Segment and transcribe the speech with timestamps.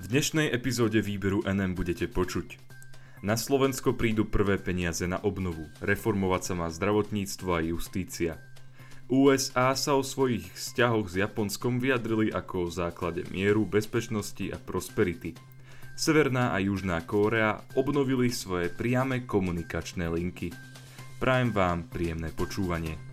[0.00, 2.56] V dnešnej epizóde výberu NM budete počuť.
[3.20, 8.40] Na Slovensko prídu prvé peniaze na obnovu, reformovať sa má zdravotníctvo a justícia.
[9.12, 15.36] USA sa o svojich vzťahoch s Japonskom vyjadrili ako o základe mieru, bezpečnosti a prosperity.
[16.00, 20.48] Severná a Južná Kórea obnovili svoje priame komunikačné linky.
[21.20, 23.09] Prajem vám príjemné počúvanie.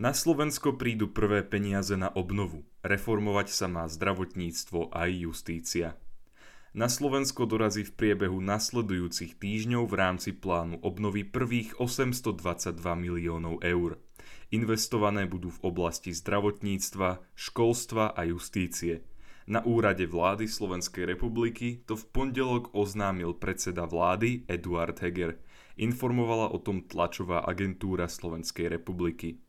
[0.00, 2.64] Na Slovensko prídu prvé peniaze na obnovu.
[2.80, 5.92] Reformovať sa má zdravotníctvo aj justícia.
[6.72, 14.00] Na Slovensko dorazí v priebehu nasledujúcich týždňov v rámci plánu obnovy prvých 822 miliónov eur.
[14.48, 19.04] Investované budú v oblasti zdravotníctva, školstva a justície.
[19.44, 25.36] Na úrade vlády Slovenskej republiky to v pondelok oznámil predseda vlády Eduard Heger.
[25.76, 29.44] Informovala o tom tlačová agentúra Slovenskej republiky.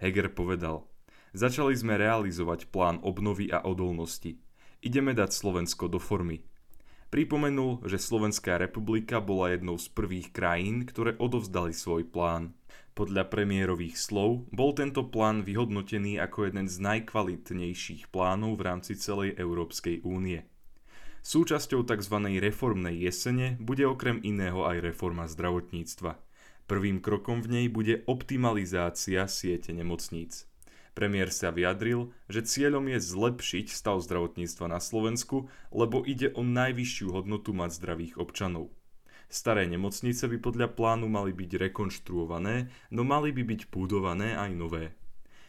[0.00, 0.88] Heger povedal,
[1.36, 4.40] začali sme realizovať plán obnovy a odolnosti.
[4.80, 6.40] Ideme dať Slovensko do formy.
[7.12, 12.56] Pripomenul, že Slovenská republika bola jednou z prvých krajín, ktoré odovzdali svoj plán.
[12.96, 19.36] Podľa premiérových slov bol tento plán vyhodnotený ako jeden z najkvalitnejších plánov v rámci celej
[19.36, 20.48] Európskej únie.
[21.20, 22.16] Súčasťou tzv.
[22.40, 26.16] reformnej jesene bude okrem iného aj reforma zdravotníctva–
[26.70, 30.46] Prvým krokom v nej bude optimalizácia siete nemocníc.
[30.94, 37.10] Premiér sa vyjadril, že cieľom je zlepšiť stav zdravotníctva na Slovensku, lebo ide o najvyššiu
[37.10, 38.70] hodnotu mať zdravých občanov.
[39.26, 44.94] Staré nemocnice by podľa plánu mali byť rekonštruované, no mali by byť budované aj nové.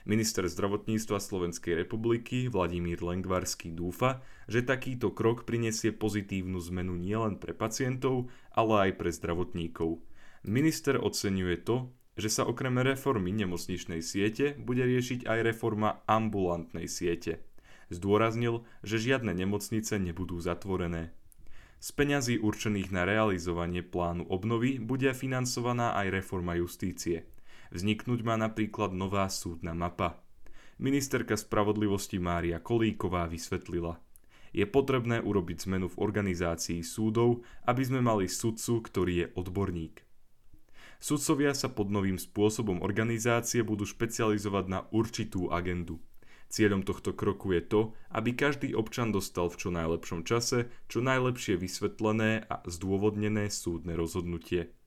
[0.10, 7.54] Minister zdravotníctva Slovenskej republiky Vladimír Lengvarský dúfa, že takýto krok prinesie pozitívnu zmenu nielen pre
[7.54, 10.02] pacientov, ale aj pre zdravotníkov–
[10.42, 17.46] Minister oceňuje to, že sa okrem reformy nemocničnej siete bude riešiť aj reforma ambulantnej siete.
[17.94, 21.14] Zdôraznil, že žiadne nemocnice nebudú zatvorené.
[21.82, 27.26] Z peňazí určených na realizovanie plánu obnovy bude financovaná aj reforma justície.
[27.70, 30.22] Vzniknúť má napríklad nová súdna mapa.
[30.82, 34.02] Ministerka spravodlivosti Mária Kolíková vysvetlila.
[34.52, 40.11] Je potrebné urobiť zmenu v organizácii súdov, aby sme mali sudcu, ktorý je odborník.
[41.02, 45.98] Sudcovia sa pod novým spôsobom organizácie budú špecializovať na určitú agendu.
[46.52, 47.82] Cieľom tohto kroku je to,
[48.14, 54.78] aby každý občan dostal v čo najlepšom čase čo najlepšie vysvetlené a zdôvodnené súdne rozhodnutie.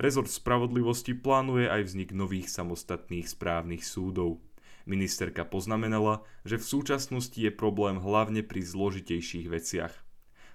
[0.00, 4.40] Rezort spravodlivosti plánuje aj vznik nových samostatných správnych súdov.
[4.88, 10.03] Ministerka poznamenala, že v súčasnosti je problém hlavne pri zložitejších veciach.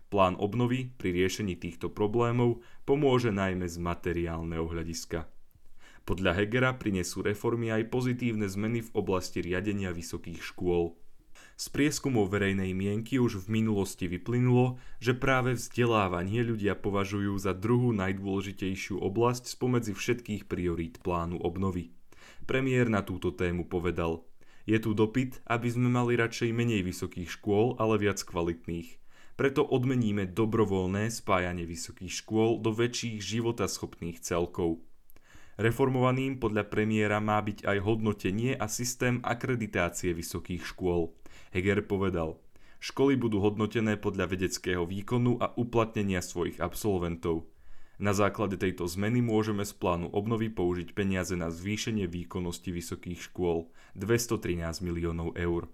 [0.09, 5.29] Plán obnovy pri riešení týchto problémov pomôže najmä z materiálneho hľadiska.
[6.09, 10.97] Podľa Hegera prinesú reformy aj pozitívne zmeny v oblasti riadenia vysokých škôl.
[11.59, 17.93] Z prieskumov verejnej mienky už v minulosti vyplynulo, že práve vzdelávanie ľudia považujú za druhú
[17.93, 21.93] najdôležitejšiu oblasť spomedzi všetkých priorít plánu obnovy.
[22.49, 24.25] Premiér na túto tému povedal,
[24.65, 28.97] je tu dopyt, aby sme mali radšej menej vysokých škôl, ale viac kvalitných.
[29.39, 34.83] Preto odmeníme dobrovoľné spájanie vysokých škôl do väčších životaschopných celkov.
[35.55, 41.15] Reformovaným podľa premiéra má byť aj hodnotenie a systém akreditácie vysokých škôl.
[41.55, 42.35] Heger povedal,
[42.83, 47.47] školy budú hodnotené podľa vedeckého výkonu a uplatnenia svojich absolventov.
[47.95, 53.71] Na základe tejto zmeny môžeme z plánu obnovy použiť peniaze na zvýšenie výkonnosti vysokých škôl
[53.95, 55.71] 213 miliónov eur.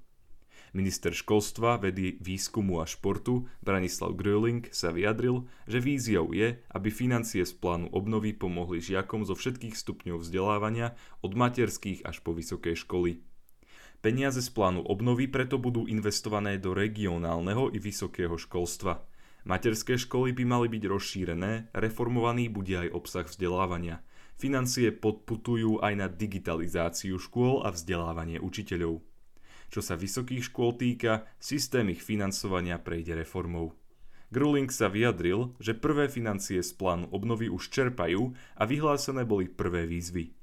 [0.75, 7.47] Minister školstva, vedy, výskumu a športu Branislav Gröling sa vyjadril, že víziou je, aby financie
[7.47, 13.23] z plánu obnovy pomohli žiakom zo všetkých stupňov vzdelávania od materských až po vysoké školy.
[14.03, 18.99] Peniaze z plánu obnovy preto budú investované do regionálneho i vysokého školstva.
[19.47, 24.03] Materské školy by mali byť rozšírené, reformovaný bude aj obsah vzdelávania.
[24.35, 29.14] Financie podputujú aj na digitalizáciu škôl a vzdelávanie učiteľov.
[29.69, 33.75] Čo sa vysokých škôl týka, systém ich financovania prejde reformou.
[34.33, 39.85] Gruling sa vyjadril, že prvé financie z plánu obnovy už čerpajú a vyhlásené boli prvé
[39.85, 40.33] výzvy.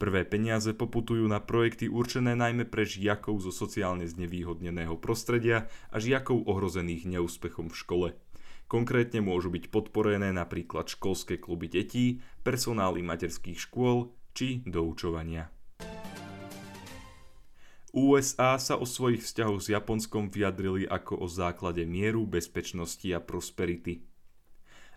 [0.00, 6.48] Prvé peniaze poputujú na projekty určené najmä pre žiakov zo sociálne znevýhodneného prostredia a žiakov
[6.48, 8.08] ohrozených neúspechom v škole.
[8.64, 15.52] Konkrétne môžu byť podporené napríklad školské kluby detí, personály materských škôl či doučovania.
[17.90, 24.06] USA sa o svojich vzťahoch s Japonskom vyjadrili ako o základe mieru, bezpečnosti a prosperity.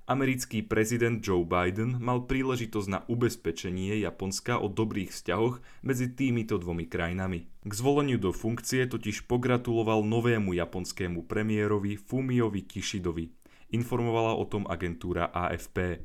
[0.04, 6.92] Americký prezident Joe Biden mal príležitosť na ubezpečenie Japonska o dobrých vzťahoch medzi týmito dvomi
[6.92, 7.48] krajinami.
[7.64, 13.32] K zvoleniu do funkcie totiž pogratuloval novému japonskému premiérovi Fumiovi Kishidovi.
[13.72, 16.04] Informovala o tom agentúra AFP.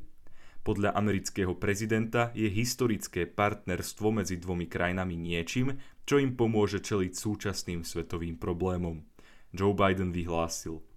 [0.63, 7.87] Podľa amerického prezidenta je historické partnerstvo medzi dvomi krajinami niečím, čo im pomôže čeliť súčasným
[7.87, 9.01] svetovým problémom.
[9.55, 10.83] Joe Biden vyhlásil–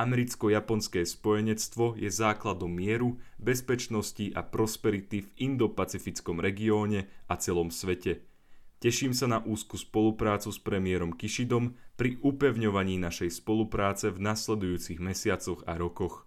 [0.00, 8.24] Americko-japonské spojenectvo je základom mieru, bezpečnosti a prosperity v Indo-Pacifickom regióne a celom svete.
[8.80, 15.68] Teším sa na úzku spoluprácu s premiérom Kishidom pri upevňovaní našej spolupráce v nasledujúcich mesiacoch
[15.68, 16.24] a rokoch.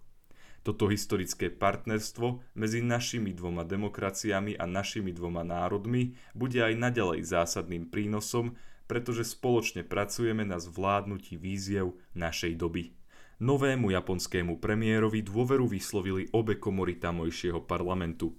[0.64, 7.92] Toto historické partnerstvo medzi našimi dvoma demokraciami a našimi dvoma národmi bude aj naďalej zásadným
[7.92, 8.56] prínosom,
[8.88, 12.96] pretože spoločne pracujeme na zvládnutí víziev našej doby.
[13.44, 18.32] Novému japonskému premiérovi dôveru vyslovili obe komory tamojšieho parlamentu.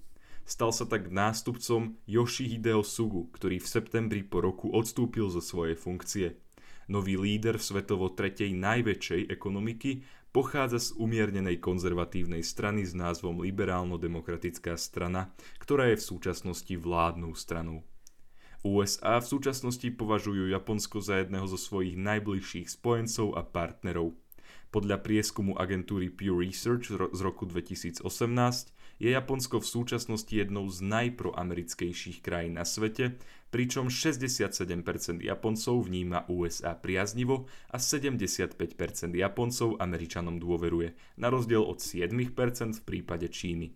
[0.49, 6.41] Stal sa tak nástupcom Yoshihideo Sugu, ktorý v septembri po roku odstúpil zo svojej funkcie.
[6.89, 10.05] Nový líder svetovo tretej najväčšej ekonomiky
[10.35, 15.31] pochádza z umiernenej konzervatívnej strany s názvom Liberálno-demokratická strana,
[15.63, 17.87] ktorá je v súčasnosti vládnou stranou.
[18.59, 24.11] USA v súčasnosti považujú Japonsko za jedného zo svojich najbližších spojencov a partnerov–
[24.75, 28.03] podľa prieskumu agentúry Pew Research z roku 2018
[28.99, 33.15] je Japonsko v súčasnosti jednou z najproamerickejších krajín na svete,
[33.55, 38.59] pričom 67% Japoncov vníma USA priaznivo a 75%
[39.15, 42.35] Japoncov Američanom dôveruje, na rozdiel od 7%
[42.75, 43.71] v prípade Číny.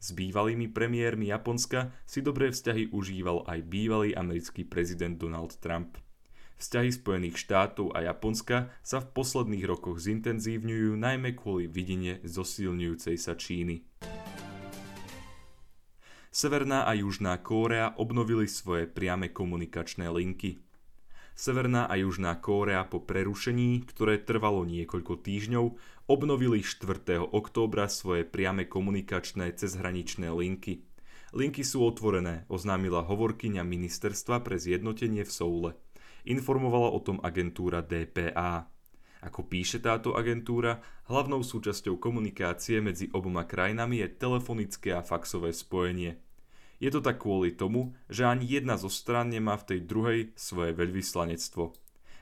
[0.00, 6.00] S bývalými premiérmi Japonska si dobré vzťahy užíval aj bývalý americký prezident Donald Trump.
[6.56, 13.36] Vzťahy Spojených štátov a Japonska sa v posledných rokoch zintenzívňujú najmä kvôli vidine zosilňujúcej sa
[13.36, 13.84] Číny.
[16.38, 20.62] Severná a Južná Kórea obnovili svoje priame komunikačné linky.
[21.34, 25.74] Severná a Južná Kórea po prerušení, ktoré trvalo niekoľko týždňov,
[26.06, 27.26] obnovili 4.
[27.34, 30.86] októbra svoje priame komunikačné cezhraničné linky.
[31.34, 35.70] Linky sú otvorené, oznámila hovorkyňa ministerstva pre zjednotenie v Soule.
[36.22, 38.70] Informovala o tom agentúra DPA.
[39.26, 46.27] Ako píše táto agentúra, hlavnou súčasťou komunikácie medzi oboma krajinami je telefonické a faxové spojenie.
[46.78, 50.74] Je to tak kvôli tomu, že ani jedna zo strán nemá v tej druhej svoje
[50.74, 51.74] veľvyslanectvo.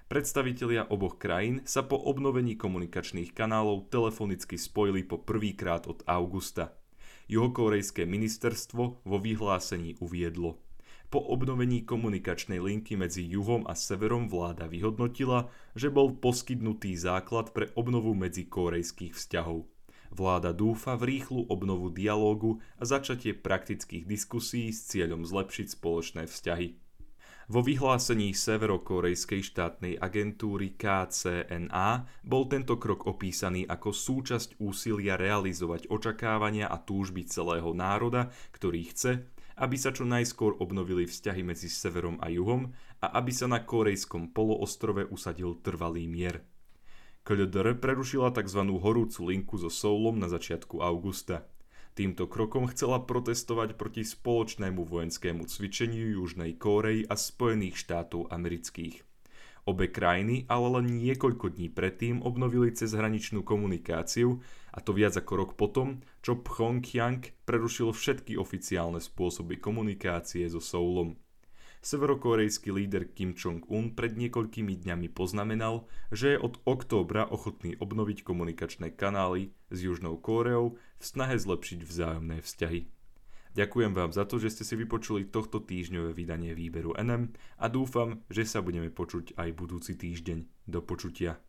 [0.06, 6.72] Predstavitelia oboch krajín sa po obnovení komunikačných kanálov telefonicky spojili po prvýkrát od augusta.
[7.26, 10.56] Juhokorejské ministerstvo vo vyhlásení uviedlo–
[11.06, 15.46] po obnovení komunikačnej linky medzi juhom a severom vláda vyhodnotila,
[15.78, 19.75] že bol poskytnutý základ pre obnovu medzi korejských vzťahov.
[20.16, 26.72] Vláda dúfa v rýchlu obnovu dialógu a začatie praktických diskusí s cieľom zlepšiť spoločné vzťahy.
[27.52, 36.72] Vo vyhlásení severokorejskej štátnej agentúry KCNA bol tento krok opísaný ako súčasť úsilia realizovať očakávania
[36.72, 39.20] a túžby celého národa, ktorý chce,
[39.60, 42.72] aby sa čo najskôr obnovili vzťahy medzi severom a juhom
[43.04, 46.55] a aby sa na korejskom poloostrove usadil trvalý mier.
[47.26, 48.62] KLDR prerušila tzv.
[48.78, 51.42] horúcu linku so Soulom na začiatku augusta.
[51.98, 59.02] Týmto krokom chcela protestovať proti spoločnému vojenskému cvičeniu Južnej Kórei a Spojených štátov amerických.
[59.66, 64.38] Obe krajiny ale len niekoľko dní predtým obnovili cezhraničnú komunikáciu
[64.70, 71.18] a to viac ako rok potom, čo Pyongyang prerušil všetky oficiálne spôsoby komunikácie so Soulom.
[71.84, 78.94] Severokorejský líder Kim Jong-un pred niekoľkými dňami poznamenal, že je od októbra ochotný obnoviť komunikačné
[78.94, 82.90] kanály s Južnou Kóreou v snahe zlepšiť vzájomné vzťahy.
[83.56, 88.20] Ďakujem vám za to, že ste si vypočuli tohto týždňové vydanie výberu NM a dúfam,
[88.28, 90.68] že sa budeme počuť aj budúci týždeň.
[90.68, 91.40] Do počutia.